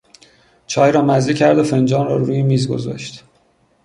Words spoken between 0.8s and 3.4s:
را مزه کرد و فنجان را روی میز گذاشت.